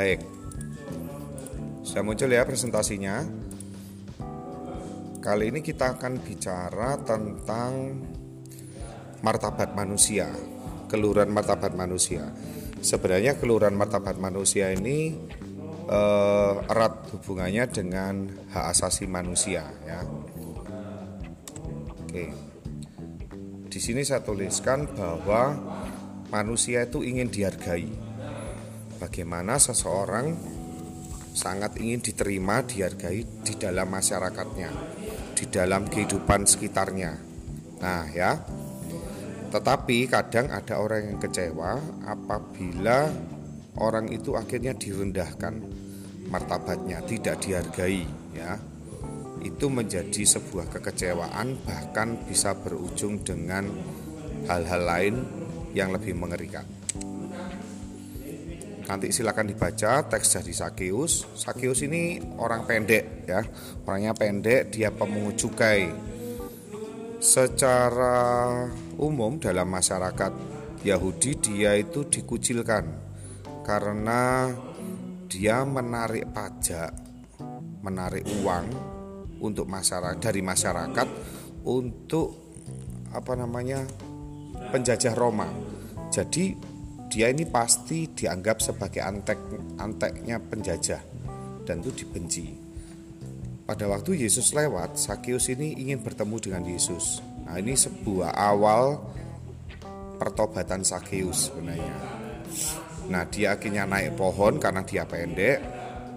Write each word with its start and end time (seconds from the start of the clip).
Baik. 0.00 0.24
Sudah 1.84 2.00
muncul 2.00 2.32
ya 2.32 2.40
presentasinya. 2.48 3.20
Kali 5.20 5.52
ini 5.52 5.60
kita 5.60 5.92
akan 5.92 6.24
bicara 6.24 6.96
tentang 7.04 8.00
martabat 9.20 9.76
manusia, 9.76 10.32
keluhuran 10.88 11.28
martabat 11.28 11.76
manusia. 11.76 12.32
Sebenarnya 12.80 13.36
keluhuran 13.36 13.76
martabat 13.76 14.16
manusia 14.16 14.72
ini 14.72 15.20
eh, 15.84 16.54
erat 16.64 17.12
hubungannya 17.12 17.68
dengan 17.68 18.32
hak 18.56 18.72
asasi 18.72 19.04
manusia 19.04 19.68
ya. 19.84 20.00
Oke. 22.08 22.24
Di 23.68 23.76
sini 23.76 24.00
saya 24.00 24.24
tuliskan 24.24 24.88
bahwa 24.96 25.60
manusia 26.32 26.88
itu 26.88 27.04
ingin 27.04 27.28
dihargai. 27.28 28.09
Bagaimana 29.00 29.56
seseorang 29.56 30.36
sangat 31.32 31.80
ingin 31.80 32.04
diterima, 32.04 32.60
dihargai 32.60 33.24
di 33.40 33.54
dalam 33.56 33.88
masyarakatnya, 33.88 34.70
di 35.32 35.48
dalam 35.48 35.88
kehidupan 35.88 36.44
sekitarnya. 36.44 37.12
Nah, 37.80 38.04
ya. 38.12 38.36
Tetapi 39.50 40.06
kadang 40.06 40.52
ada 40.52 40.78
orang 40.78 41.10
yang 41.10 41.18
kecewa 41.18 41.80
apabila 42.06 43.08
orang 43.80 44.12
itu 44.12 44.36
akhirnya 44.36 44.76
direndahkan 44.76 45.54
martabatnya, 46.28 47.00
tidak 47.08 47.40
dihargai, 47.40 48.04
ya. 48.36 48.60
Itu 49.40 49.72
menjadi 49.72 50.22
sebuah 50.22 50.68
kekecewaan 50.68 51.64
bahkan 51.64 52.20
bisa 52.28 52.52
berujung 52.52 53.24
dengan 53.24 53.64
hal-hal 54.44 54.82
lain 54.84 55.14
yang 55.72 55.88
lebih 55.88 56.12
mengerikan. 56.12 56.79
Nanti 58.90 59.14
silakan 59.14 59.46
dibaca 59.46 60.02
teks 60.02 60.42
dari 60.42 60.50
Sakeus. 60.50 61.22
Sakeus 61.38 61.86
ini 61.86 62.18
orang 62.42 62.66
pendek 62.66 63.22
ya, 63.22 63.38
orangnya 63.86 64.10
pendek, 64.18 64.74
dia 64.74 64.90
pemungut 64.90 65.38
cukai. 65.38 65.86
Secara 67.22 68.66
umum 68.98 69.38
dalam 69.38 69.70
masyarakat 69.70 70.32
Yahudi 70.82 71.38
dia 71.38 71.78
itu 71.78 72.02
dikucilkan 72.02 72.82
karena 73.62 74.50
dia 75.30 75.62
menarik 75.62 76.26
pajak, 76.34 76.90
menarik 77.86 78.26
uang 78.42 78.66
untuk 79.38 79.70
masyarakat 79.70 80.18
dari 80.18 80.42
masyarakat 80.42 81.08
untuk 81.62 82.34
apa 83.14 83.38
namanya 83.38 83.86
penjajah 84.74 85.14
Roma. 85.14 85.46
Jadi 86.10 86.58
dia 87.10 87.26
ini 87.26 87.42
pasti 87.42 88.06
dianggap 88.06 88.62
sebagai 88.62 89.02
antek 89.02 89.38
anteknya 89.82 90.38
penjajah 90.38 91.02
dan 91.66 91.82
itu 91.82 92.06
dibenci. 92.06 92.54
Pada 93.66 93.86
waktu 93.86 94.26
Yesus 94.26 94.54
lewat, 94.54 94.98
Sakius 94.98 95.50
ini 95.50 95.78
ingin 95.78 96.02
bertemu 96.02 96.36
dengan 96.42 96.62
Yesus. 96.66 97.22
Nah, 97.46 97.58
ini 97.58 97.74
sebuah 97.74 98.34
awal 98.34 98.98
pertobatan 100.18 100.82
Sakius 100.82 101.50
sebenarnya. 101.50 101.94
Nah, 103.10 103.26
dia 103.30 103.54
akhirnya 103.54 103.86
naik 103.86 104.18
pohon 104.18 104.58
karena 104.58 104.82
dia 104.82 105.06
pendek, 105.06 105.58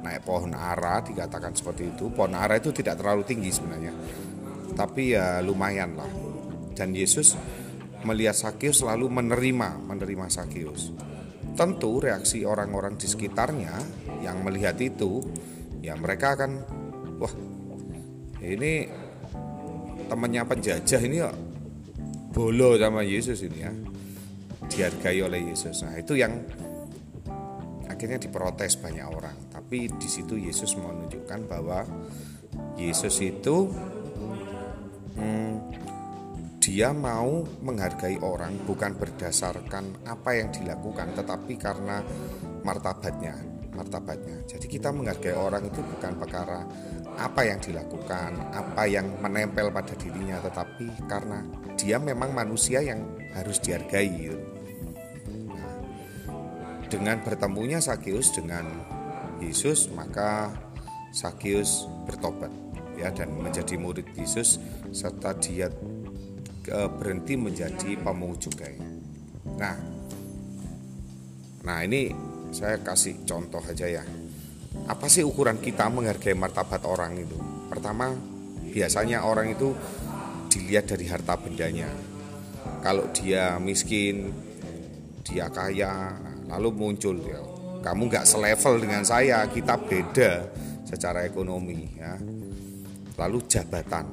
naik 0.01 0.25
pohon 0.25 0.53
ara 0.53 1.05
dikatakan 1.05 1.53
seperti 1.53 1.93
itu. 1.93 2.09
Pohon 2.09 2.33
ara 2.33 2.57
itu 2.57 2.73
tidak 2.73 3.01
terlalu 3.01 3.21
tinggi 3.25 3.49
sebenarnya. 3.53 3.93
Tapi 4.73 5.13
ya 5.13 5.37
lumayan 5.41 5.93
lah. 5.93 6.09
Dan 6.73 6.97
Yesus 6.97 7.37
melihat 8.03 8.35
Sakius 8.35 8.83
selalu 8.83 9.09
menerima 9.09 9.83
menerima 9.83 10.25
Sakius. 10.29 10.91
Tentu 11.53 12.01
reaksi 12.01 12.43
orang-orang 12.43 12.97
di 12.97 13.05
sekitarnya 13.05 13.75
yang 14.25 14.41
melihat 14.41 14.79
itu 14.81 15.21
ya 15.83 15.93
mereka 15.99 16.39
akan 16.39 16.51
wah 17.19 17.33
ini 18.43 18.87
temannya 20.07 20.43
penjajah 20.43 21.01
ini 21.03 21.17
ya 21.21 21.31
bolo 22.33 22.75
sama 22.75 23.05
Yesus 23.05 23.45
ini 23.45 23.59
ya 23.61 23.71
dihargai 24.67 25.19
oleh 25.21 25.53
Yesus. 25.53 25.85
Nah 25.85 25.93
itu 25.99 26.17
yang 26.17 26.33
akhirnya 27.85 28.17
diprotes 28.17 28.75
banyak 28.81 29.05
orang. 29.05 29.37
Tapi 29.53 29.87
di 29.93 30.09
situ 30.09 30.35
Yesus 30.35 30.73
menunjukkan 30.75 31.39
bahwa 31.45 31.85
Yesus 32.75 33.21
itu 33.21 33.69
dia 36.73 36.89
mau 36.89 37.45
menghargai 37.61 38.17
orang 38.25 38.57
bukan 38.65 38.97
berdasarkan 38.97 40.09
apa 40.09 40.41
yang 40.41 40.49
dilakukan 40.49 41.13
tetapi 41.13 41.53
karena 41.53 42.01
martabatnya 42.65 43.37
martabatnya 43.77 44.41
jadi 44.49 44.65
kita 44.65 44.89
menghargai 44.89 45.37
orang 45.37 45.69
itu 45.69 45.85
bukan 45.85 46.17
perkara 46.17 46.65
apa 47.21 47.45
yang 47.45 47.61
dilakukan 47.61 48.57
apa 48.57 48.89
yang 48.89 49.05
menempel 49.21 49.69
pada 49.69 49.93
dirinya 49.93 50.41
tetapi 50.41 50.89
karena 51.05 51.45
dia 51.77 52.01
memang 52.01 52.33
manusia 52.33 52.81
yang 52.81 53.05
harus 53.37 53.61
dihargai 53.61 54.09
gitu. 54.09 54.41
nah, 55.53 55.77
dengan 56.89 57.21
bertemunya 57.21 57.77
Sakius 57.85 58.33
dengan 58.33 58.65
Yesus 59.37 59.93
maka 59.93 60.49
Sakius 61.13 61.85
bertobat 62.09 62.49
ya 62.97 63.13
dan 63.13 63.29
menjadi 63.37 63.77
murid 63.77 64.09
Yesus 64.17 64.57
serta 64.89 65.37
dia 65.37 65.69
berhenti 66.73 67.37
menjadi 67.37 68.01
pemungut 68.01 68.49
cukai. 68.49 68.75
Nah, 69.61 69.77
nah 71.61 71.77
ini 71.85 72.09
saya 72.49 72.81
kasih 72.81 73.25
contoh 73.29 73.61
aja 73.61 73.85
ya. 73.85 74.03
Apa 74.89 75.05
sih 75.05 75.21
ukuran 75.21 75.61
kita 75.61 75.85
menghargai 75.93 76.33
martabat 76.33 76.81
orang 76.89 77.13
itu? 77.21 77.37
Pertama, 77.69 78.09
biasanya 78.73 79.21
orang 79.21 79.53
itu 79.53 79.77
dilihat 80.49 80.89
dari 80.89 81.05
harta 81.05 81.37
bendanya. 81.37 81.89
Kalau 82.81 83.09
dia 83.13 83.61
miskin, 83.61 84.33
dia 85.21 85.47
kaya, 85.53 86.17
lalu 86.49 86.69
muncul 86.73 87.15
ya. 87.21 87.39
Kamu 87.83 88.09
nggak 88.09 88.25
selevel 88.27 88.81
dengan 88.81 89.03
saya, 89.05 89.45
kita 89.45 89.77
beda 89.77 90.47
secara 90.87 91.23
ekonomi 91.25 91.95
ya. 91.95 92.17
Lalu 93.17 93.45
jabatan, 93.45 94.05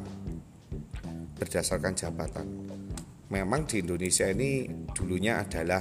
berdasarkan 1.41 1.97
jabatan. 1.97 2.47
Memang 3.33 3.65
di 3.65 3.81
Indonesia 3.81 4.29
ini 4.29 4.69
dulunya 4.93 5.41
adalah 5.41 5.81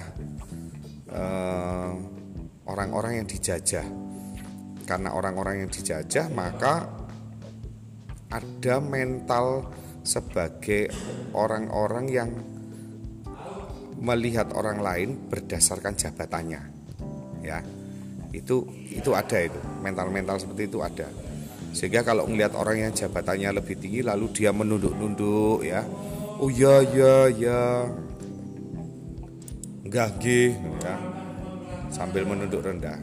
eh, 1.11 1.91
orang-orang 2.63 3.19
yang 3.19 3.27
dijajah. 3.27 3.83
Karena 4.87 5.13
orang-orang 5.13 5.67
yang 5.67 5.69
dijajah, 5.69 6.31
maka 6.33 6.87
ada 8.31 8.75
mental 8.81 9.69
sebagai 10.01 10.89
orang-orang 11.35 12.05
yang 12.09 12.29
melihat 13.99 14.49
orang 14.55 14.79
lain 14.79 15.09
berdasarkan 15.29 15.93
jabatannya. 15.93 16.61
Ya. 17.43 17.61
Itu 18.33 18.69
itu 18.89 19.13
ada 19.13 19.41
itu, 19.41 19.57
mental-mental 19.81 20.37
seperti 20.37 20.69
itu 20.69 20.79
ada 20.85 21.09
sehingga 21.71 22.01
kalau 22.01 22.25
melihat 22.25 22.57
orang 22.57 22.89
yang 22.89 22.93
jabatannya 22.93 23.61
lebih 23.61 23.75
tinggi 23.77 24.01
lalu 24.01 24.31
dia 24.33 24.49
menunduk-nunduk 24.49 25.61
ya. 25.63 25.85
Oh 26.39 26.47
ya 26.47 26.81
ya 26.81 27.27
ya 27.29 27.59
gage 29.85 30.55
ya. 30.57 30.95
Sambil 31.89 32.25
menunduk 32.25 32.61
rendah. 32.63 32.97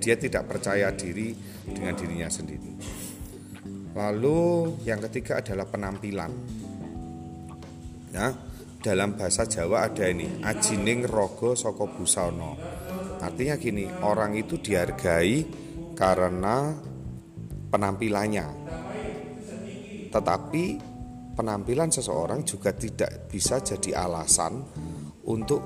Dia 0.00 0.16
tidak 0.16 0.48
percaya 0.48 0.90
diri 0.94 1.36
dengan 1.68 1.94
dirinya 1.94 2.28
sendiri. 2.30 2.72
Lalu 3.92 4.40
yang 4.86 5.02
ketiga 5.10 5.42
adalah 5.42 5.66
penampilan. 5.66 6.32
Ya 8.10 8.34
dalam 8.80 9.12
bahasa 9.12 9.44
Jawa 9.44 9.92
ada 9.92 10.08
ini 10.08 10.40
ajining 10.40 11.04
rogo 11.04 11.52
soko 11.52 11.84
busono 11.92 12.56
artinya 13.20 13.60
gini 13.60 13.84
orang 14.00 14.32
itu 14.40 14.56
dihargai 14.56 15.44
karena 15.92 16.72
penampilannya. 17.70 18.46
Tetapi 20.10 20.64
penampilan 21.38 21.88
seseorang 21.94 22.42
juga 22.42 22.74
tidak 22.74 23.30
bisa 23.30 23.62
jadi 23.62 24.04
alasan 24.04 24.60
untuk 25.30 25.62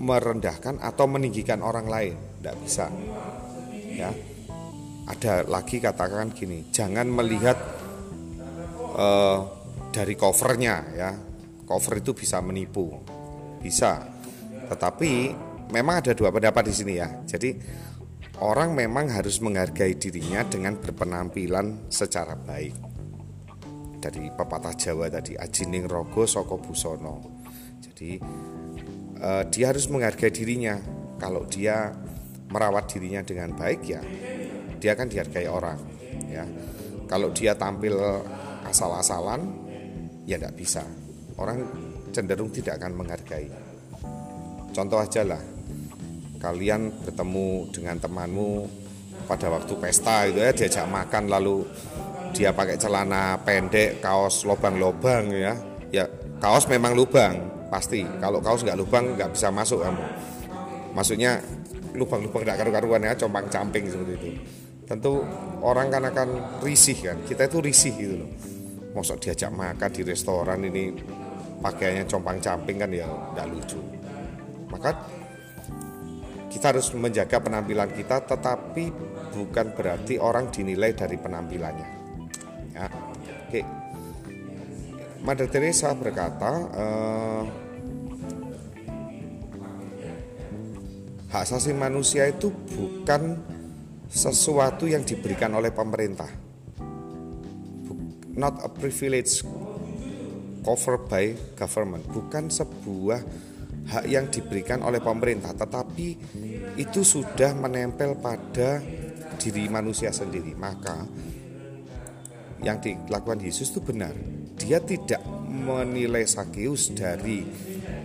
merendahkan 0.00 0.80
atau 0.80 1.04
meninggikan 1.10 1.60
orang 1.60 1.86
lain. 1.90 2.14
Tidak 2.40 2.56
bisa. 2.62 2.86
Ya. 3.90 4.10
Ada 5.10 5.42
lagi 5.50 5.82
katakan 5.82 6.30
gini, 6.30 6.70
jangan 6.70 7.10
melihat 7.10 7.58
uh, 8.94 9.38
dari 9.90 10.14
covernya 10.14 10.76
ya. 10.94 11.10
Cover 11.66 11.98
itu 11.98 12.14
bisa 12.14 12.38
menipu. 12.42 12.90
Bisa. 13.58 14.02
Tetapi 14.70 15.12
memang 15.70 16.02
ada 16.02 16.14
dua 16.14 16.30
pendapat 16.30 16.70
di 16.70 16.74
sini 16.74 16.94
ya. 16.98 17.10
Jadi 17.26 17.50
Orang 18.40 18.72
memang 18.72 19.12
harus 19.12 19.38
menghargai 19.44 20.00
dirinya 20.00 20.40
dengan 20.48 20.80
berpenampilan 20.80 21.92
secara 21.92 22.34
baik. 22.34 22.72
Dari 24.00 24.32
pepatah 24.32 24.72
Jawa 24.72 25.12
tadi, 25.12 25.36
ajining 25.36 25.84
rogo 25.84 26.24
soko 26.24 26.56
busono. 26.56 27.20
Jadi 27.84 28.16
uh, 29.20 29.44
dia 29.52 29.68
harus 29.68 29.92
menghargai 29.92 30.32
dirinya. 30.32 30.80
Kalau 31.20 31.44
dia 31.44 31.92
merawat 32.50 32.90
dirinya 32.90 33.22
dengan 33.22 33.54
baik 33.54 33.80
ya 33.86 34.02
dia 34.82 34.90
akan 34.98 35.06
dihargai 35.06 35.46
orang 35.46 35.78
ya 36.26 36.44
kalau 37.06 37.30
dia 37.30 37.54
tampil 37.54 37.94
asal-asalan 38.66 39.46
ya 40.26 40.36
tidak 40.36 40.54
bisa 40.58 40.82
orang 41.38 41.62
cenderung 42.10 42.50
tidak 42.50 42.82
akan 42.82 42.92
menghargai 42.98 43.46
contoh 44.74 44.98
aja 44.98 45.22
lah 45.22 45.42
kalian 46.40 46.90
bertemu 47.04 47.68
dengan 47.68 48.00
temanmu 48.00 48.52
pada 49.28 49.52
waktu 49.52 49.76
pesta 49.76 50.26
itu 50.26 50.40
ya 50.40 50.50
diajak 50.50 50.88
makan 50.88 51.28
lalu 51.28 51.62
dia 52.32 52.50
pakai 52.56 52.80
celana 52.80 53.36
pendek 53.44 54.00
kaos 54.00 54.48
lobang-lobang 54.48 55.30
ya. 55.30 55.54
Ya 55.90 56.08
kaos 56.40 56.66
memang 56.66 56.96
lubang 56.96 57.68
pasti. 57.68 58.02
Kalau 58.18 58.40
kaos 58.40 58.64
nggak 58.64 58.78
lubang 58.80 59.14
nggak 59.14 59.36
bisa 59.36 59.52
masuk 59.52 59.84
kamu. 59.84 60.04
Maksudnya 60.96 61.38
lubang-lubang 61.94 62.42
tidak 62.42 62.64
karu-karuan 62.64 63.04
ya 63.04 63.14
compang 63.14 63.46
camping 63.52 63.84
seperti 63.86 64.14
itu. 64.16 64.30
Tentu 64.88 65.22
orang 65.62 65.86
kan 65.92 66.02
akan 66.10 66.28
risih 66.66 66.98
kan 66.98 67.22
kita 67.22 67.46
itu 67.46 67.58
risih 67.62 67.94
gitu 67.94 68.14
loh. 68.26 68.30
Mosok 68.90 69.22
diajak 69.22 69.54
makan 69.54 69.90
di 69.94 70.02
restoran 70.02 70.58
ini 70.66 70.90
pakaiannya 71.62 72.10
compang 72.10 72.42
camping 72.42 72.80
kan 72.80 72.90
ya 72.90 73.06
tidak 73.06 73.46
lucu. 73.54 73.78
Maka 74.70 74.90
kita 76.50 76.74
harus 76.74 76.90
menjaga 76.98 77.38
penampilan 77.38 77.94
kita 77.94 78.26
tetapi 78.26 78.90
bukan 79.30 79.66
berarti 79.72 80.18
orang 80.18 80.50
dinilai 80.50 80.90
dari 80.92 81.16
penampilannya. 81.16 81.88
Ya. 82.74 82.86
Oke. 83.46 83.62
Mother 85.22 85.46
Teresa 85.46 85.94
berkata 85.94 86.52
eh, 86.74 87.42
hak 91.30 91.42
asasi 91.46 91.70
manusia 91.70 92.26
itu 92.26 92.50
bukan 92.50 93.38
sesuatu 94.10 94.90
yang 94.90 95.06
diberikan 95.06 95.54
oleh 95.54 95.70
pemerintah. 95.70 96.26
Not 98.34 98.66
a 98.66 98.70
privilege 98.72 99.46
covered 100.66 101.06
by 101.06 101.36
government, 101.54 102.08
bukan 102.10 102.50
sebuah 102.50 103.22
hak 103.90 104.06
yang 104.06 104.30
diberikan 104.30 104.86
oleh 104.86 105.02
pemerintah, 105.02 105.50
tetapi 105.50 106.08
itu 106.78 107.00
sudah 107.02 107.50
menempel 107.58 108.14
pada 108.22 108.78
diri 109.34 109.66
manusia 109.66 110.14
sendiri. 110.14 110.54
Maka 110.54 111.02
yang 112.62 112.78
dilakukan 112.78 113.42
Yesus 113.42 113.74
itu 113.74 113.82
benar. 113.82 114.14
Dia 114.60 114.78
tidak 114.78 115.24
menilai 115.48 116.22
Sakeus 116.28 116.92
dari 116.94 117.42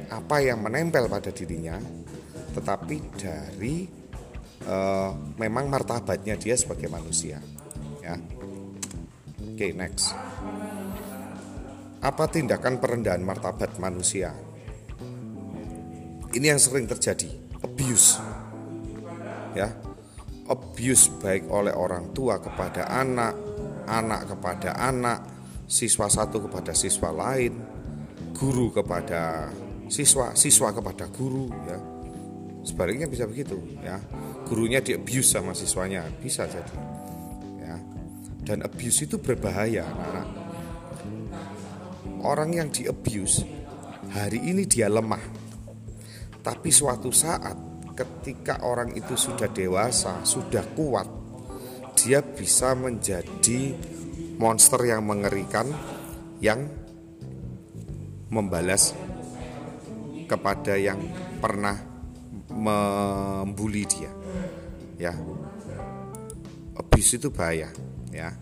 apa 0.10 0.42
yang 0.42 0.66
menempel 0.66 1.06
pada 1.06 1.30
dirinya, 1.30 1.78
tetapi 2.56 2.96
dari 3.20 3.86
uh, 4.66 5.12
memang 5.38 5.70
martabatnya 5.70 6.40
dia 6.40 6.56
sebagai 6.58 6.88
manusia. 6.90 7.38
Ya. 8.02 8.16
Oke 9.56 9.72
okay, 9.72 9.72
next. 9.76 10.16
Apa 12.00 12.30
tindakan 12.30 12.80
perendahan 12.80 13.24
martabat 13.26 13.82
manusia 13.82 14.32
ini 16.36 16.52
yang 16.52 16.60
sering 16.60 16.86
terjadi. 16.86 17.32
Abuse. 17.64 18.20
Ya. 19.56 19.72
Abuse 20.46 21.10
baik 21.24 21.50
oleh 21.50 21.74
orang 21.74 22.14
tua 22.14 22.38
kepada 22.38 22.86
anak 22.92 23.34
anak 23.90 24.30
kepada 24.30 24.78
anak 24.78 25.20
siswa 25.66 26.06
satu 26.06 26.46
kepada 26.46 26.74
siswa 26.78 27.10
lain 27.10 27.58
guru 28.38 28.70
kepada 28.70 29.50
siswa 29.90 30.38
siswa 30.38 30.70
kepada 30.70 31.10
guru 31.10 31.50
ya. 31.66 31.80
Sebaliknya 32.66 33.10
bisa 33.10 33.26
begitu 33.26 33.58
ya. 33.82 33.98
Gurunya 34.46 34.82
di 34.82 34.94
abuse 34.94 35.34
sama 35.34 35.58
siswanya 35.58 36.06
bisa 36.22 36.46
jadi 36.46 36.76
ya. 37.66 37.76
Dan 38.46 38.62
abuse 38.62 39.10
itu 39.10 39.18
berbahaya 39.18 39.86
anak-anak. 39.90 40.28
Orang 42.22 42.54
yang 42.54 42.70
di 42.70 42.86
abuse 42.86 43.42
hari 44.14 44.42
ini 44.46 44.70
dia 44.70 44.90
lemah 44.90 45.45
tapi 46.46 46.70
suatu 46.70 47.10
saat 47.10 47.58
ketika 47.98 48.62
orang 48.62 48.94
itu 48.94 49.18
sudah 49.18 49.50
dewasa 49.50 50.22
sudah 50.22 50.62
kuat 50.78 51.10
dia 51.98 52.22
bisa 52.22 52.78
menjadi 52.78 53.74
monster 54.38 54.86
yang 54.86 55.02
mengerikan 55.08 55.66
yang 56.44 56.70
membalas 58.30 58.94
kepada 60.28 60.76
yang 60.76 61.00
pernah 61.40 61.78
membuli 62.52 63.84
dia. 63.88 64.12
Ya. 65.00 65.14
Abuse 66.76 67.16
itu 67.16 67.32
bahaya 67.32 67.72
ya. 68.12 68.36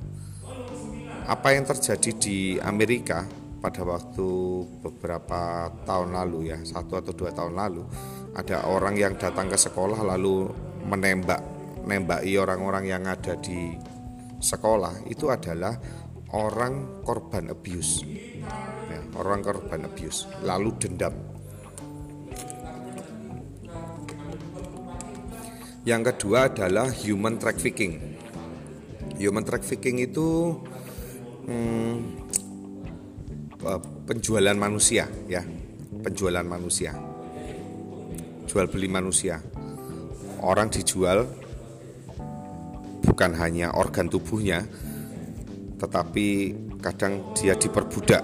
Apa 1.29 1.55
yang 1.55 1.63
terjadi 1.63 2.11
di 2.17 2.37
Amerika 2.59 3.23
pada 3.63 3.87
waktu 3.87 4.27
beberapa 4.83 5.71
tahun 5.87 6.11
lalu 6.11 6.51
ya 6.51 6.59
satu 6.59 6.99
atau 6.99 7.15
dua 7.15 7.31
tahun 7.31 7.55
lalu 7.55 7.87
ada 8.35 8.67
orang 8.67 8.99
yang 8.99 9.15
datang 9.15 9.47
ke 9.47 9.55
sekolah 9.55 10.03
lalu 10.03 10.51
menembak 10.83 11.39
nembaki 11.83 12.39
orang-orang 12.39 12.87
yang 12.87 13.03
ada 13.07 13.35
di 13.39 13.75
sekolah. 14.39 15.07
Itu 15.07 15.31
adalah 15.31 15.75
orang 16.35 17.03
korban 17.03 17.51
abuse. 17.51 18.03
Ya, 18.91 18.99
orang 19.19 19.39
korban 19.43 19.87
abuse 19.87 20.27
lalu 20.43 20.75
dendam. 20.79 21.15
Yang 25.83 26.15
kedua 26.15 26.47
adalah 26.47 26.87
human 26.91 27.35
trafficking. 27.35 27.99
Human 29.19 29.43
trafficking 29.43 29.99
itu 29.99 30.57
hmm, 31.43 32.22
penjualan 34.07 34.55
manusia, 34.55 35.07
ya, 35.27 35.43
penjualan 36.03 36.43
manusia, 36.43 36.91
jual 38.47 38.67
beli 38.67 38.91
manusia. 38.91 39.39
Orang 40.43 40.67
dijual 40.67 41.23
bukan 43.03 43.31
hanya 43.39 43.71
organ 43.79 44.11
tubuhnya, 44.11 44.67
tetapi 45.79 46.27
kadang 46.83 47.31
dia 47.35 47.55
diperbudak. 47.55 48.23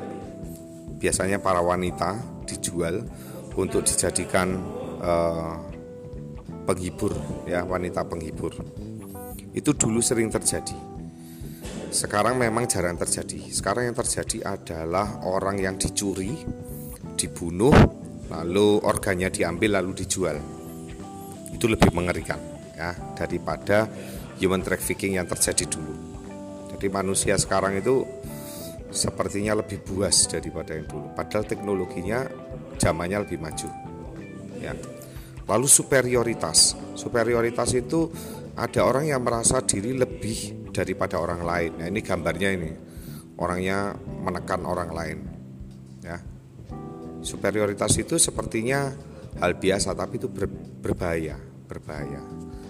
Biasanya 0.99 1.39
para 1.39 1.63
wanita 1.63 2.43
dijual 2.43 3.07
untuk 3.55 3.87
dijadikan 3.87 4.59
uh, 4.99 5.55
penghibur 6.69 7.17
ya 7.49 7.65
wanita 7.65 8.05
penghibur 8.05 8.53
itu 9.57 9.73
dulu 9.73 9.99
sering 10.05 10.29
terjadi 10.29 10.77
sekarang 11.89 12.37
memang 12.37 12.69
jarang 12.69 12.97
terjadi. 12.97 13.49
Sekarang 13.49 13.89
yang 13.89 13.97
terjadi 13.97 14.45
adalah 14.45 15.25
orang 15.25 15.57
yang 15.57 15.75
dicuri 15.75 16.37
dibunuh 17.17 17.73
lalu 18.29 18.77
organnya 18.85 19.33
diambil 19.33 19.81
lalu 19.81 20.05
dijual. 20.05 20.37
Itu 21.49 21.65
lebih 21.65 21.89
mengerikan 21.91 22.37
ya 22.77 22.93
daripada 23.17 23.89
human 24.37 24.61
trafficking 24.61 25.17
yang 25.17 25.25
terjadi 25.25 25.65
dulu. 25.65 25.93
Jadi 26.77 26.87
manusia 26.93 27.35
sekarang 27.41 27.81
itu 27.81 28.05
sepertinya 28.93 29.57
lebih 29.57 29.81
buas 29.81 30.29
daripada 30.29 30.77
yang 30.77 30.85
dulu. 30.85 31.09
Padahal 31.17 31.43
teknologinya 31.49 32.29
zamannya 32.77 33.25
lebih 33.25 33.41
maju 33.41 33.67
ya. 34.61 34.77
Lalu 35.49 35.65
superioritas. 35.65 36.77
Superioritas 36.93 37.73
itu 37.73 38.13
ada 38.53 38.85
orang 38.85 39.09
yang 39.09 39.25
merasa 39.25 39.57
diri 39.65 39.97
lebih 39.97 40.58
daripada 40.71 41.19
orang 41.19 41.41
lain. 41.43 41.71
Nah, 41.79 41.87
ini 41.87 41.99
gambarnya 42.01 42.49
ini. 42.53 42.71
Orangnya 43.39 43.95
menekan 43.95 44.67
orang 44.67 44.89
lain. 44.91 45.17
Ya. 46.03 46.17
Superioritas 47.23 47.95
itu 47.99 48.15
sepertinya 48.19 48.91
hal 49.39 49.55
biasa 49.59 49.95
tapi 49.95 50.19
itu 50.19 50.27
ber, 50.27 50.47
berbahaya, 50.83 51.39
berbahaya. 51.67 52.23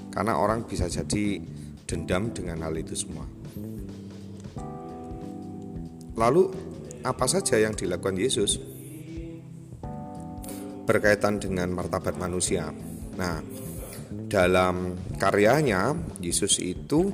Karena 0.09 0.37
orang 0.37 0.65
bisa 0.65 0.89
jadi 0.89 1.41
dendam 1.85 2.33
dengan 2.33 2.65
hal 2.65 2.73
itu 2.77 2.93
semua. 2.93 3.25
Lalu 6.17 6.43
apa 7.05 7.25
saja 7.25 7.57
yang 7.57 7.73
dilakukan 7.73 8.17
Yesus? 8.17 8.79
berkaitan 10.89 11.37
dengan 11.37 11.69
martabat 11.69 12.17
manusia. 12.17 12.73
Nah, 13.13 13.45
dalam 14.25 14.97
karyanya 15.21 15.93
Yesus 16.17 16.57
itu 16.57 17.13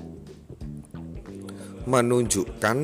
menunjukkan 1.85 2.77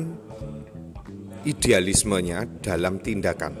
idealismenya 1.42 2.46
dalam 2.62 3.02
tindakan. 3.02 3.54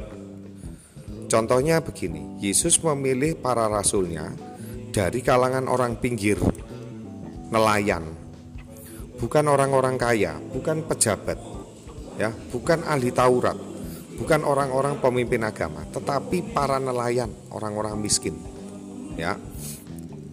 Contohnya 1.26 1.82
begini, 1.82 2.38
Yesus 2.38 2.78
memilih 2.84 3.34
para 3.40 3.66
rasulnya 3.66 4.30
dari 4.92 5.24
kalangan 5.24 5.66
orang 5.66 5.96
pinggir, 5.98 6.36
nelayan, 7.48 8.04
bukan 9.16 9.44
orang-orang 9.48 9.96
kaya, 9.96 10.36
bukan 10.52 10.84
pejabat, 10.84 11.40
ya, 12.20 12.30
bukan 12.52 12.84
ahli 12.84 13.10
Taurat, 13.10 13.56
bukan 14.20 14.44
orang-orang 14.44 15.00
pemimpin 15.00 15.42
agama, 15.42 15.82
tetapi 15.88 16.52
para 16.52 16.76
nelayan, 16.76 17.32
orang-orang 17.50 17.96
miskin. 17.98 18.36
Ya. 19.16 19.40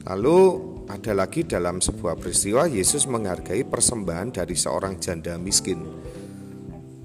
Lalu 0.04 0.69
ada 0.90 1.14
lagi 1.14 1.46
dalam 1.46 1.78
sebuah 1.78 2.18
peristiwa 2.18 2.66
Yesus 2.66 3.06
menghargai 3.06 3.62
persembahan 3.62 4.34
dari 4.34 4.58
seorang 4.58 4.98
janda 4.98 5.38
miskin. 5.38 5.86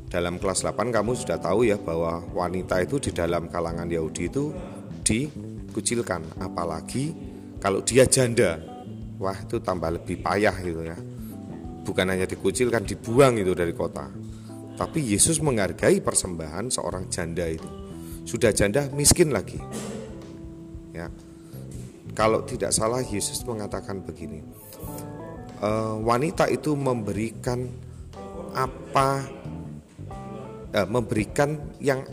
Dalam 0.08 0.40
kelas 0.40 0.64
8 0.64 0.88
kamu 0.88 1.12
sudah 1.12 1.36
tahu 1.36 1.68
ya 1.68 1.76
bahwa 1.76 2.24
wanita 2.32 2.80
itu 2.80 2.96
di 2.96 3.12
dalam 3.12 3.52
kalangan 3.52 3.84
Yahudi 3.84 4.32
itu 4.32 4.56
dikucilkan 5.04 6.40
apalagi 6.40 7.12
kalau 7.60 7.84
dia 7.84 8.08
janda. 8.08 8.56
Wah, 9.20 9.36
itu 9.36 9.60
tambah 9.60 10.00
lebih 10.00 10.24
payah 10.24 10.56
gitu 10.64 10.80
ya. 10.80 10.96
Bukan 11.84 12.08
hanya 12.08 12.24
dikucilkan, 12.24 12.88
dibuang 12.88 13.36
itu 13.36 13.52
dari 13.52 13.76
kota. 13.76 14.08
Tapi 14.74 15.12
Yesus 15.12 15.38
menghargai 15.44 16.00
persembahan 16.00 16.72
seorang 16.72 17.12
janda 17.12 17.44
itu. 17.46 17.68
Sudah 18.24 18.50
janda 18.50 18.88
miskin 18.96 19.30
lagi. 19.30 19.60
Ya. 20.96 21.12
Kalau 22.14 22.46
tidak 22.46 22.70
salah 22.70 23.02
Yesus 23.02 23.42
mengatakan 23.42 23.98
begini. 24.06 24.40
E, 25.58 25.70
wanita 25.98 26.46
itu 26.46 26.78
memberikan 26.78 27.66
apa 28.54 29.26
e, 30.70 30.80
memberikan 30.86 31.58
yang 31.82 32.06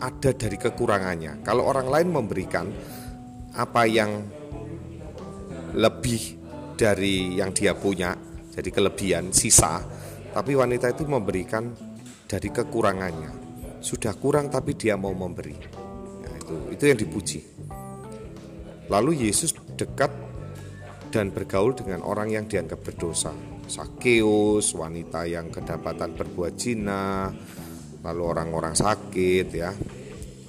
ada 0.00 0.30
dari 0.32 0.56
kekurangannya. 0.56 1.44
Kalau 1.44 1.68
orang 1.68 1.92
lain 1.92 2.08
memberikan 2.08 2.66
apa 3.54 3.84
yang 3.84 4.10
lebih 5.76 6.40
dari 6.74 7.38
yang 7.38 7.54
dia 7.54 7.76
punya, 7.76 8.16
jadi 8.50 8.70
kelebihan 8.72 9.30
sisa, 9.30 9.84
tapi 10.34 10.58
wanita 10.58 10.90
itu 10.90 11.06
memberikan 11.06 11.70
dari 12.26 12.48
kekurangannya. 12.50 13.44
Sudah 13.84 14.16
kurang 14.16 14.48
tapi 14.48 14.74
dia 14.74 14.96
mau 14.96 15.12
memberi. 15.12 15.54
Nah, 16.24 16.34
itu 16.40 16.54
itu 16.74 16.84
yang 16.88 16.98
dipuji. 16.98 17.38
Lalu 18.92 19.28
Yesus 19.28 19.56
dekat 19.74 20.12
dan 21.14 21.30
bergaul 21.30 21.78
dengan 21.78 22.02
orang 22.02 22.34
yang 22.34 22.44
dianggap 22.50 22.82
berdosa. 22.82 23.30
Sakeus, 23.64 24.76
wanita 24.76 25.24
yang 25.24 25.48
kedapatan 25.48 26.12
berbuat 26.18 26.52
zina, 26.58 27.32
lalu 28.04 28.22
orang-orang 28.26 28.76
sakit 28.76 29.46
ya. 29.54 29.72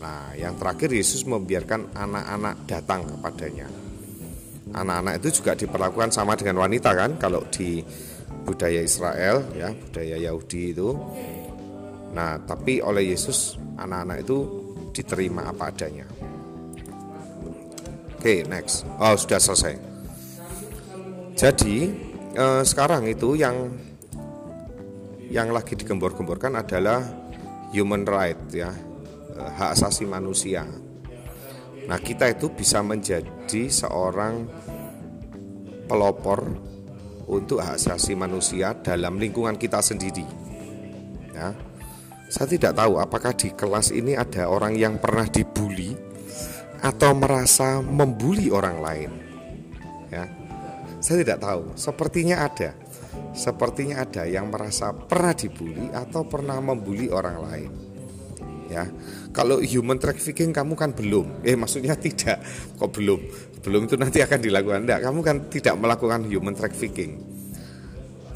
Nah, 0.04 0.36
yang 0.36 0.60
terakhir 0.60 0.92
Yesus 0.92 1.24
membiarkan 1.24 1.96
anak-anak 1.96 2.68
datang 2.68 3.08
kepadanya. 3.08 3.68
Anak-anak 4.76 5.24
itu 5.24 5.40
juga 5.40 5.56
diperlakukan 5.56 6.12
sama 6.12 6.36
dengan 6.36 6.60
wanita 6.60 6.92
kan 6.92 7.16
kalau 7.16 7.48
di 7.48 7.80
budaya 8.44 8.84
Israel 8.84 9.48
ya, 9.56 9.72
budaya 9.72 10.20
Yahudi 10.20 10.76
itu. 10.76 10.90
Nah, 12.12 12.44
tapi 12.44 12.84
oleh 12.84 13.16
Yesus 13.16 13.56
anak-anak 13.80 14.28
itu 14.28 14.38
diterima 14.92 15.48
apa 15.48 15.72
adanya. 15.72 16.25
Oke, 18.26 18.42
next. 18.50 18.90
Oh, 18.98 19.14
sudah 19.14 19.38
selesai. 19.38 19.78
Jadi, 21.38 21.94
eh, 22.34 22.62
sekarang 22.66 23.06
itu 23.06 23.38
yang 23.38 23.70
yang 25.30 25.54
lagi 25.54 25.78
digembor-gemborkan 25.78 26.58
adalah 26.58 27.06
human 27.70 28.02
right 28.02 28.42
ya 28.50 28.74
eh, 29.30 29.50
hak 29.62 29.78
asasi 29.78 30.10
manusia. 30.10 30.66
Nah 31.86 32.02
kita 32.02 32.34
itu 32.34 32.50
bisa 32.50 32.82
menjadi 32.82 33.70
seorang 33.70 34.50
pelopor 35.86 36.50
untuk 37.30 37.62
hak 37.62 37.78
asasi 37.78 38.18
manusia 38.18 38.74
dalam 38.74 39.22
lingkungan 39.22 39.54
kita 39.54 39.86
sendiri. 39.86 40.26
Ya, 41.30 41.54
saya 42.34 42.50
tidak 42.50 42.74
tahu 42.74 42.98
apakah 42.98 43.38
di 43.38 43.54
kelas 43.54 43.94
ini 43.94 44.18
ada 44.18 44.50
orang 44.50 44.74
yang 44.74 44.98
pernah 44.98 45.30
dibully 45.30 46.15
atau 46.86 47.18
merasa 47.18 47.82
membuli 47.82 48.54
orang 48.54 48.78
lain. 48.78 49.12
Ya, 50.14 50.30
saya 51.02 51.26
tidak 51.26 51.42
tahu. 51.42 51.74
Sepertinya 51.74 52.46
ada 52.46 52.86
sepertinya 53.36 54.08
ada 54.08 54.24
yang 54.24 54.48
merasa 54.48 54.96
pernah 54.96 55.36
dibully 55.36 55.92
atau 55.92 56.24
pernah 56.24 56.58
membuli 56.64 57.12
orang 57.12 57.38
lain. 57.44 57.72
Ya, 58.66 58.90
kalau 59.30 59.62
human 59.62 60.02
trafficking 60.02 60.50
kamu 60.50 60.74
kan 60.74 60.90
belum, 60.96 61.46
eh 61.46 61.54
maksudnya 61.54 61.94
tidak, 61.94 62.42
kok 62.80 62.90
belum, 62.90 63.22
belum 63.62 63.86
itu 63.86 63.96
nanti 64.00 64.26
akan 64.26 64.40
dilakukan. 64.42 64.90
Tidak, 64.90 65.00
kamu 65.06 65.20
kan 65.22 65.38
tidak 65.54 65.76
melakukan 65.78 66.26
human 66.26 66.58
trafficking. 66.58 67.22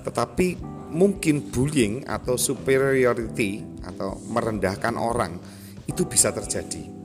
Tetapi 0.06 0.48
mungkin 0.94 1.50
bullying 1.50 2.06
atau 2.06 2.38
superiority 2.38 3.66
atau 3.82 4.22
merendahkan 4.30 4.94
orang 5.02 5.42
itu 5.90 6.06
bisa 6.06 6.30
terjadi. 6.30 6.99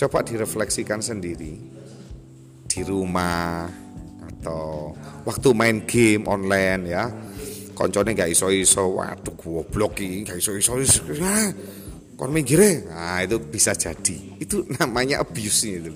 Coba 0.00 0.24
direfleksikan 0.24 1.04
sendiri. 1.04 1.60
Di 2.64 2.80
rumah, 2.86 3.68
atau 4.24 4.96
waktu 5.28 5.48
main 5.52 5.84
game 5.84 6.24
online 6.24 6.82
ya. 6.88 7.04
Koncone 7.76 8.12
gak 8.12 8.28
iso 8.32 8.52
iso 8.52 9.00
waduh 9.00 9.36
goblok 9.36 10.04
iki 10.04 10.28
gak 10.28 10.36
iso 10.36 10.52
iso 10.56 10.76
nah, 11.20 11.48
kon 12.16 12.32
minggire. 12.32 12.88
Nah 12.88 13.24
itu 13.24 13.40
bisa 13.40 13.76
jadi. 13.76 14.40
Itu 14.40 14.64
namanya 14.80 15.20
abuse 15.24 15.80
itu 15.80 15.92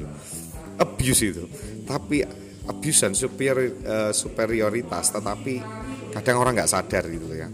abuse 0.78 1.23
itu. 1.30 1.44
Tapi 1.84 2.25
abuse 2.66 2.99
dan 3.04 3.12
superior, 3.12 3.70
uh, 3.84 4.12
superioritas 4.12 5.12
tetapi 5.12 5.54
kadang 6.14 6.40
orang 6.40 6.56
nggak 6.58 6.70
sadar 6.70 7.04
gitu 7.11 7.28
ya. 7.34 7.49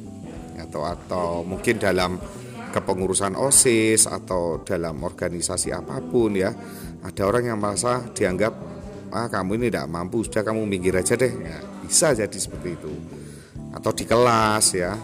Atau 0.60 0.84
atau 0.84 1.42
mungkin 1.42 1.80
dalam 1.80 2.20
kepengurusan 2.70 3.34
OSIS 3.34 4.06
atau 4.06 4.62
dalam 4.62 5.02
organisasi 5.02 5.74
apa 5.74 5.98
pun 6.00 6.38
ya. 6.38 6.54
Ada 7.00 7.22
orang 7.26 7.52
yang 7.52 7.58
merasa 7.58 8.06
dianggap 8.14 8.52
ah 9.10 9.26
kamu 9.26 9.58
ini 9.58 9.66
tidak 9.68 9.90
mampu 9.90 10.22
sudah 10.22 10.46
kamu 10.46 10.64
minggir 10.64 10.94
aja 10.94 11.18
deh. 11.18 11.30
Ya, 11.30 11.58
bisa 11.82 12.14
jadi 12.14 12.38
seperti 12.38 12.78
itu. 12.78 12.92
Atau 13.74 13.90
di 13.94 14.06
kelas 14.06 14.66
ya. 14.74 14.94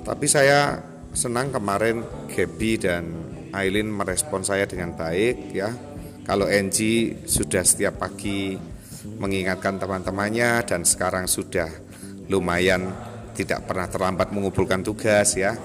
Tapi 0.00 0.26
saya 0.26 0.80
senang 1.12 1.52
kemarin 1.52 2.02
Gaby 2.32 2.72
dan 2.80 3.04
Aileen 3.52 3.92
merespon 3.92 4.42
saya 4.42 4.64
dengan 4.64 4.96
baik 4.96 5.52
ya. 5.52 5.70
Kalau 6.24 6.46
Angie 6.46 7.26
sudah 7.26 7.66
setiap 7.66 7.98
pagi 7.98 8.54
mengingatkan 9.18 9.80
teman-temannya 9.80 10.62
dan 10.64 10.86
sekarang 10.86 11.26
sudah 11.26 11.66
lumayan 12.30 12.92
tidak 13.34 13.66
pernah 13.66 13.88
terlambat 13.88 14.30
mengumpulkan 14.30 14.84
tugas 14.84 15.34
ya 15.34 15.56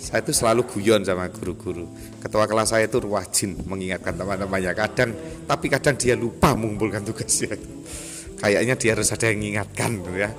saya 0.00 0.24
itu 0.24 0.32
selalu 0.32 0.64
guyon 0.64 1.04
sama 1.04 1.28
guru-guru. 1.28 1.84
Ketua 2.24 2.48
kelas 2.48 2.72
saya 2.72 2.88
itu 2.88 3.04
rajin 3.04 3.52
mengingatkan 3.68 4.16
teman-temannya. 4.16 4.72
Kadang, 4.72 5.10
tapi 5.44 5.68
kadang 5.68 5.94
dia 6.00 6.16
lupa 6.16 6.56
mengumpulkan 6.56 7.04
tugasnya. 7.04 7.52
Kayaknya 8.40 8.74
dia 8.80 8.90
harus 8.96 9.12
ada 9.12 9.28
yang 9.28 9.44
mengingatkan, 9.44 10.00
gitu 10.00 10.12
ya. 10.16 10.30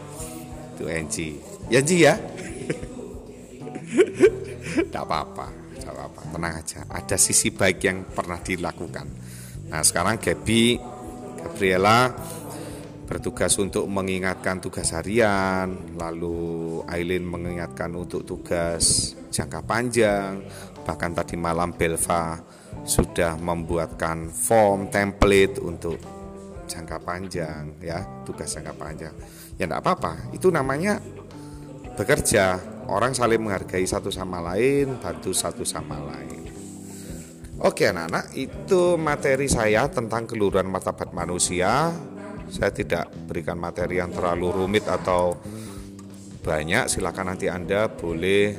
Itu 0.73 0.83
Enji. 0.89 1.27
Ya 1.69 1.79
Enji 1.85 1.97
ya. 2.01 2.17
Tidak 4.71 5.03
apa-apa, 5.03 5.51
tidak 5.75 5.91
apa-apa. 5.99 6.21
Tenang 6.31 6.53
aja. 6.63 6.79
Ada 6.87 7.19
sisi 7.19 7.51
baik 7.51 7.83
yang 7.83 8.07
pernah 8.07 8.39
dilakukan. 8.39 9.03
Nah 9.67 9.83
sekarang 9.83 10.15
Gaby, 10.15 10.79
Gabriela 11.43 12.07
bertugas 13.11 13.59
untuk 13.59 13.91
mengingatkan 13.91 14.63
tugas 14.63 14.95
harian, 14.95 15.75
lalu 15.99 16.79
Aileen 16.87 17.27
mengingatkan 17.27 17.91
untuk 17.91 18.23
tugas 18.23 19.11
jangka 19.27 19.67
panjang, 19.67 20.39
bahkan 20.87 21.11
tadi 21.11 21.35
malam 21.35 21.75
Belva 21.75 22.39
sudah 22.87 23.35
membuatkan 23.35 24.31
form 24.31 24.87
template 24.87 25.59
untuk 25.59 25.99
jangka 26.71 27.03
panjang 27.03 27.83
ya, 27.83 27.99
tugas 28.23 28.47
jangka 28.47 28.79
panjang. 28.79 29.11
Ya 29.59 29.67
enggak 29.67 29.83
apa-apa, 29.83 30.31
itu 30.31 30.47
namanya 30.47 31.03
bekerja, 31.99 32.63
orang 32.87 33.11
saling 33.11 33.43
menghargai 33.43 33.83
satu 33.83 34.07
sama 34.07 34.39
lain, 34.39 34.95
bantu 35.03 35.35
satu 35.35 35.67
sama 35.67 35.99
lain. 35.99 36.47
Oke 37.59 37.91
anak-anak, 37.91 38.33
itu 38.39 38.95
materi 38.95 39.45
saya 39.51 39.85
tentang 39.91 40.25
keluruhan 40.25 40.65
martabat 40.65 41.11
manusia 41.13 41.93
saya 42.51 42.75
tidak 42.75 43.07
berikan 43.31 43.55
materi 43.55 44.03
yang 44.03 44.11
terlalu 44.11 44.51
rumit 44.51 44.83
atau 44.83 45.39
banyak. 46.43 46.91
Silakan 46.91 47.31
nanti 47.31 47.47
Anda 47.47 47.87
boleh 47.87 48.51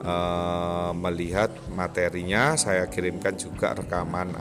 uh, 0.00 0.90
melihat 0.96 1.52
materinya. 1.76 2.56
Saya 2.56 2.88
kirimkan 2.88 3.36
juga 3.36 3.76
rekaman 3.76 4.32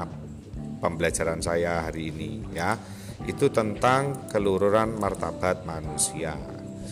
pembelajaran 0.80 1.44
saya 1.44 1.84
hari 1.84 2.16
ini 2.16 2.56
ya. 2.56 2.80
Itu 3.28 3.52
tentang 3.52 4.32
kelururan 4.32 4.98
martabat 4.98 5.68
manusia. 5.68 6.34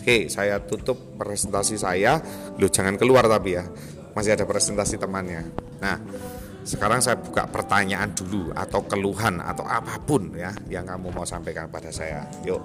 Oke, 0.00 0.28
saya 0.28 0.60
tutup 0.62 1.16
presentasi 1.16 1.80
saya. 1.80 2.20
Lu 2.60 2.68
jangan 2.68 3.00
keluar 3.00 3.24
tapi 3.26 3.56
ya. 3.56 3.64
Masih 4.12 4.36
ada 4.36 4.44
presentasi 4.44 5.00
temannya. 5.00 5.48
Nah, 5.80 5.96
sekarang 6.64 7.00
saya 7.00 7.16
buka 7.16 7.48
pertanyaan 7.48 8.12
dulu 8.12 8.52
atau 8.52 8.84
keluhan 8.84 9.40
atau 9.40 9.64
apa 9.64 9.96
pun 10.04 10.30
ya 10.36 10.52
yang 10.68 10.84
kamu 10.84 11.08
mau 11.12 11.24
sampaikan 11.24 11.66
pada 11.72 11.88
saya. 11.88 12.24
Yuk. 12.44 12.60